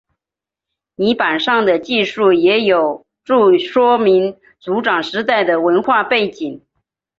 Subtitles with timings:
[0.95, 6.65] 泥版上的记述也有助说明族长时代的文化背景。